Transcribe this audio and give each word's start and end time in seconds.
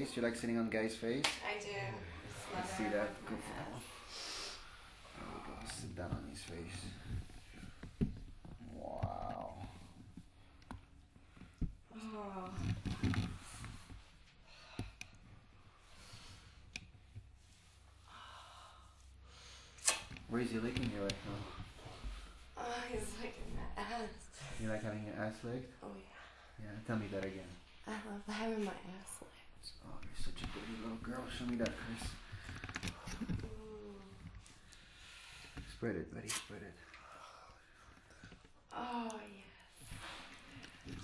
You 0.00 0.22
like 0.22 0.34
sitting 0.34 0.56
on 0.56 0.70
guy's 0.70 0.96
face? 0.96 1.22
I 1.46 1.60
do. 1.60 1.68
I 2.56 2.66
see 2.66 2.84
that. 2.84 3.22
Good 3.26 3.36
for 3.38 3.52
There 5.14 5.28
we 5.28 5.40
go. 5.44 5.72
Sit 5.78 5.94
down 5.94 6.10
on 6.10 6.26
his 6.30 6.40
face. 6.40 8.08
Wow. 8.74 9.52
Oh. 11.94 12.50
Where 20.30 20.40
is 20.40 20.50
he 20.50 20.58
licking 20.60 20.90
you 20.94 21.02
right 21.02 21.12
now? 21.12 22.64
oh, 22.64 22.64
he's 22.90 23.02
licking 23.20 23.54
my 23.54 23.82
ass. 23.82 24.08
You 24.62 24.70
like 24.70 24.82
having 24.82 25.04
your 25.04 25.22
ass 25.22 25.34
licked? 25.44 25.74
Oh 25.82 25.88
yeah. 25.94 26.64
Yeah, 26.64 26.70
tell 26.86 26.96
me 26.96 27.06
that 27.12 27.22
again. 27.22 27.44
I 27.86 27.90
love 27.90 28.22
having 28.26 28.64
my 28.64 28.70
ass 28.70 29.20
licked. 29.20 29.39
Oh, 29.86 29.98
you're 30.02 30.16
such 30.16 30.42
a 30.42 30.46
dirty 30.46 30.76
little 30.82 30.98
girl. 30.98 31.24
Show 31.38 31.46
me 31.46 31.56
that, 31.56 31.68
Chris. 31.68 32.10
Spread 35.72 35.96
it, 35.96 36.14
buddy. 36.14 36.28
Spread 36.28 36.62
it. 36.62 36.74
Oh 38.76 39.08
yes. 40.86 40.96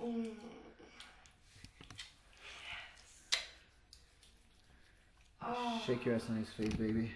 Mm. 0.00 0.24
Yes. 0.24 0.34
Oh. 5.42 5.82
Shake 5.86 6.04
your 6.04 6.14
ass 6.14 6.26
on 6.28 6.36
his 6.36 6.48
face, 6.50 6.74
baby. 6.74 7.10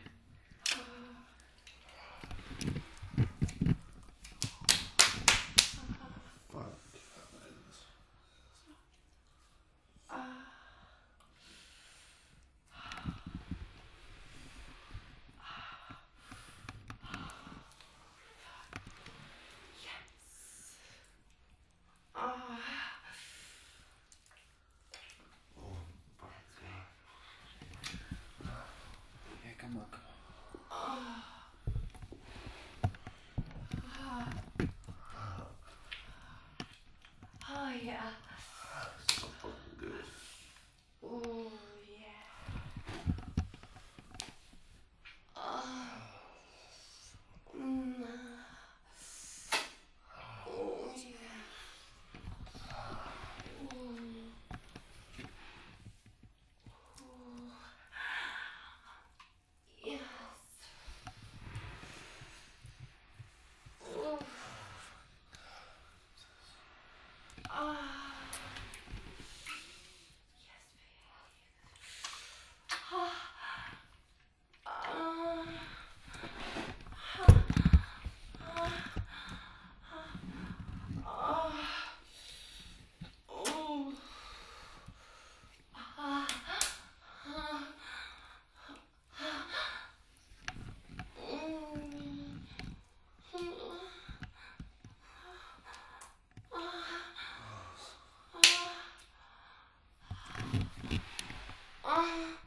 Ah. 102.07 102.37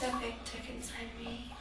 something 0.00 0.34
took 0.44 0.70
inside 0.70 1.10
me. 1.18 1.52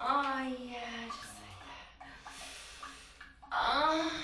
Oh, 0.00 0.46
yeah, 0.70 1.06
just 1.06 1.34
like 1.42 1.60
that. 1.98 2.08
Oh. 3.52 4.23